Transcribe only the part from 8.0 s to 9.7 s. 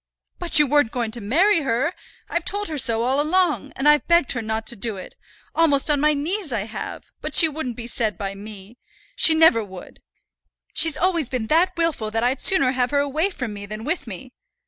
by me. She never